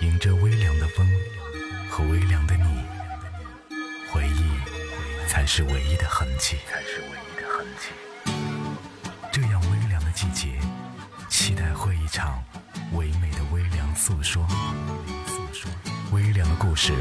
[0.00, 1.06] 迎着微凉的风
[1.90, 2.84] 和微凉的你，
[4.10, 4.44] 回忆
[5.28, 6.56] 才是唯一的痕迹。
[9.30, 10.58] 这样微凉的季节，
[11.28, 12.42] 期待会一场
[12.92, 14.46] 唯美的微凉诉说。
[16.12, 16.94] 微凉的故事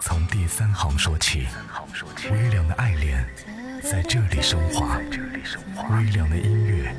[0.00, 1.46] 从第三行说起，
[2.32, 3.24] 微凉的爱恋
[3.80, 4.98] 在这里升华，
[5.96, 6.92] 微凉的音乐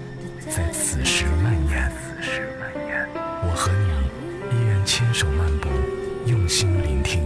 [0.50, 1.92] 在此时蔓延。
[3.44, 4.21] 我和你
[4.86, 5.70] 牵手漫步，
[6.26, 7.22] 用心聆听。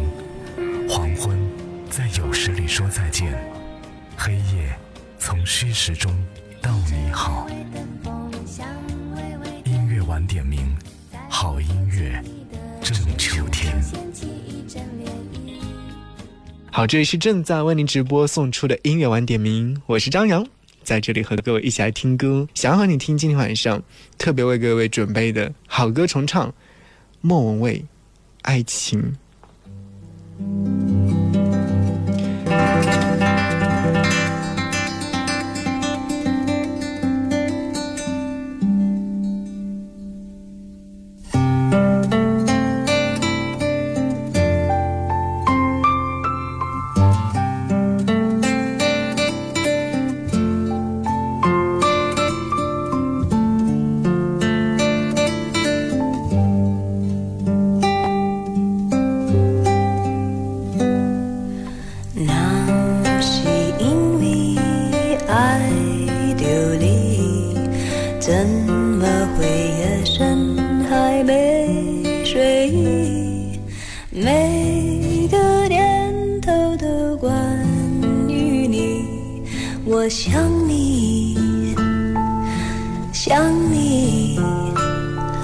[0.90, 1.38] 黄昏
[1.90, 3.34] 在有时里说再见，
[4.18, 4.78] 黑夜
[5.18, 6.12] 从虚实中
[6.62, 7.48] 道你好。
[9.64, 10.60] 音乐晚点名，
[11.30, 12.22] 好音乐
[12.82, 13.82] 正秋天。
[16.72, 20.46] 好，这里是正在为您直播送出的音乐晚点名，我是张扬，
[20.84, 22.48] 在这里和各位一起来听歌。
[22.54, 23.82] 想要和你听今天晚上
[24.18, 26.54] 特别为各位准备的好歌重唱，
[27.28, 27.80] 莫文蔚
[28.44, 29.18] 《爱情》。
[80.06, 81.74] 我想你，
[83.12, 84.38] 想你，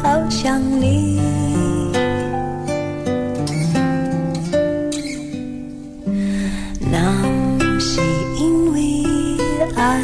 [0.04, 1.20] 好想你。
[6.80, 7.23] 那
[7.80, 8.02] 是
[8.38, 9.04] 因为
[9.76, 9.99] 爱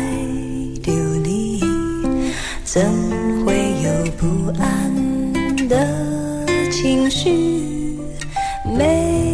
[0.82, 1.62] 着你，
[2.64, 2.84] 怎
[3.46, 3.54] 会
[3.84, 5.88] 有不安的
[6.72, 8.00] 情绪？
[8.76, 9.27] 每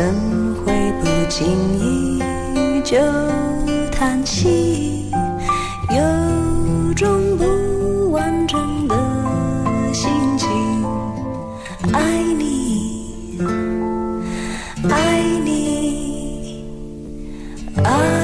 [0.00, 0.14] 怎
[0.64, 2.22] 会不经意
[2.82, 2.96] 就
[3.92, 5.10] 叹息？
[5.90, 8.96] 有种不完整的
[9.92, 10.48] 心情，
[11.92, 13.38] 爱你，
[14.88, 16.64] 爱你，
[17.84, 18.19] 爱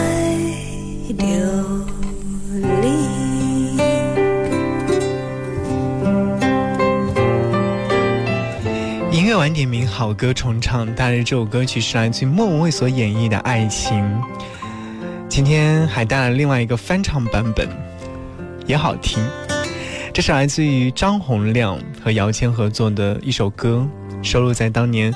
[9.97, 10.87] 好歌重唱。
[10.95, 13.99] 但是，这首歌曲是来自于莫文蔚所演绎的《爱情》。
[15.27, 17.67] 今天还带来另外一个翻唱版本，
[18.67, 19.27] 也好听。
[20.12, 23.89] 这是来自于张洪亮和姚谦合作的一首歌，
[24.23, 25.15] 收录在当年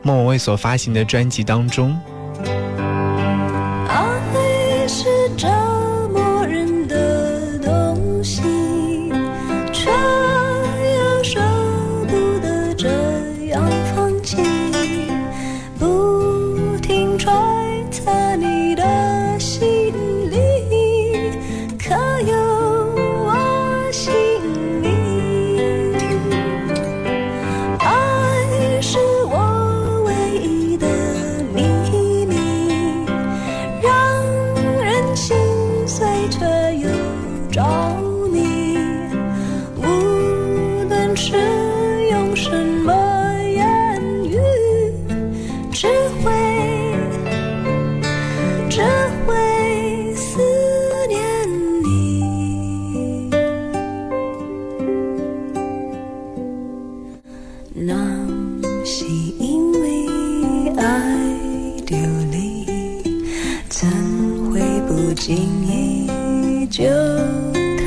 [0.00, 1.94] 莫文蔚所发行的专辑当中。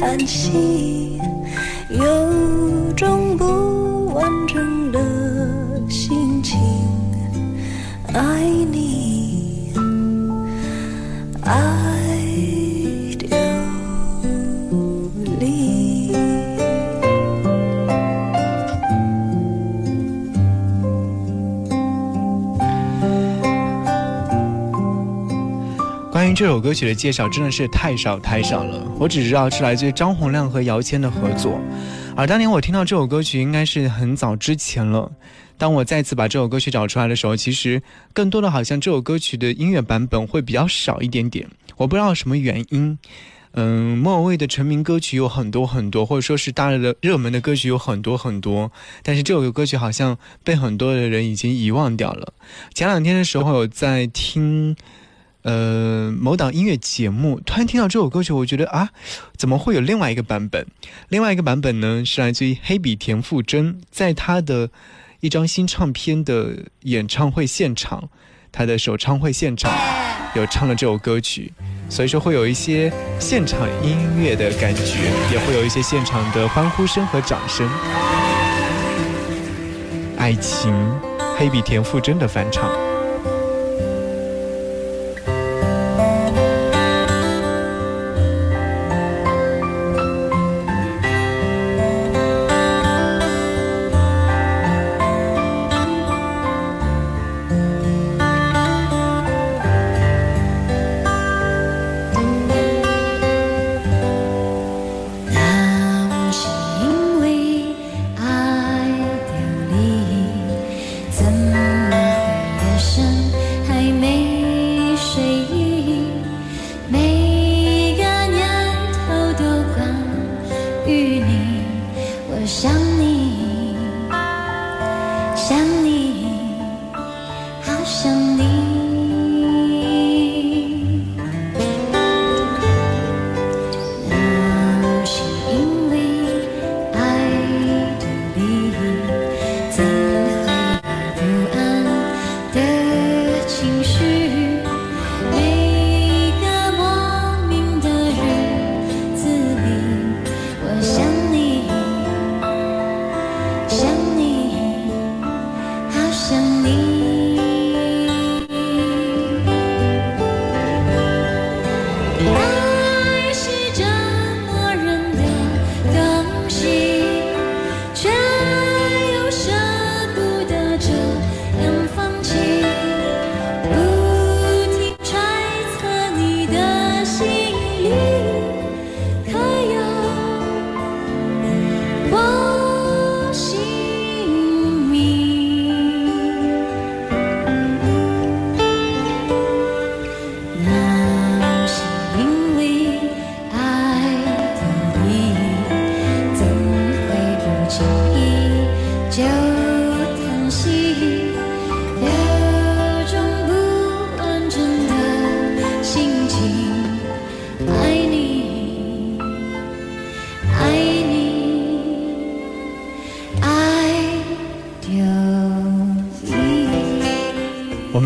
[0.07, 1.19] 叹息，
[1.89, 2.05] 有
[26.37, 31.59] 这首歌曲的介绍真的是太少太少了，我只知道是来自于张洪量和姚谦的合作。
[32.15, 35.11] 而当年我听到这首歌曲，应该是很早之前了。
[35.57, 37.81] 当我再次把这首歌曲找出来的时候，其实
[38.13, 41.47] 更多的好像这首歌曲的音乐版本会比较少一点点。
[41.75, 42.99] 我不知道什么原因。
[43.53, 52.31] 嗯，莫文蔚的成名歌曲有很多很多，或者说是大热的热门的歌曲有很多很多，但是这首歌曲好像被很多的人已经遗忘掉了。
[52.75, 54.75] 前两天的时候有在听。
[55.43, 58.89] 呃，某档音乐节目突然听到这首歌曲，我觉得啊，
[59.37, 60.67] 怎么会有另外一个版本？
[61.07, 64.69] 另外一个版本呢，是来自于黑笔田馥甄，在他的
[65.21, 68.09] 一张新唱片的演唱会现场，
[68.51, 69.71] 他的首唱会现场
[70.35, 71.53] 有唱了这首歌曲，
[71.89, 77.69] 所以说会有一些现场音乐的感觉，也会有一些现场的欢呼声和掌声。
[80.17, 80.73] 爱情，
[81.37, 82.86] 黑笔田馥甄的翻唱。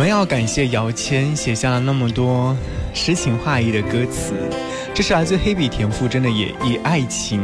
[0.02, 2.58] 我们要感谢姚谦写下了那么多
[2.92, 4.34] 诗情画意的歌词，
[4.96, 7.40] 这是来自黑笔田馥甄的演绎《爱情》。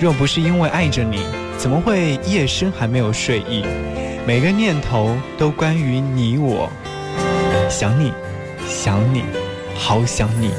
[0.00, 1.26] 若不是因为爱着你，
[1.58, 3.62] 怎么会夜深还没有睡意？
[4.26, 6.70] 每个念头都关于你我，
[7.68, 8.10] 想你，
[8.66, 9.22] 想你，
[9.74, 10.52] 好想你。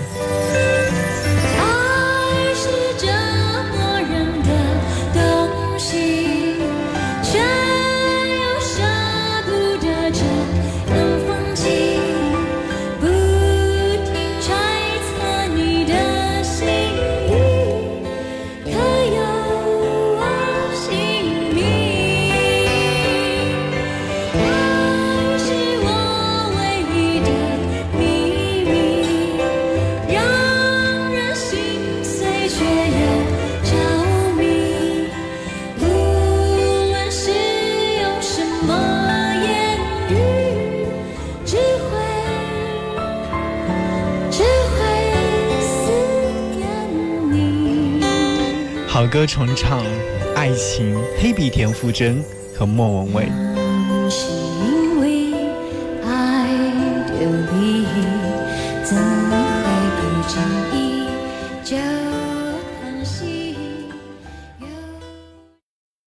[48.98, 49.84] 老歌重唱，
[50.34, 52.20] 《爱情》，黑笔田馥甄
[52.56, 53.47] 和莫文蔚。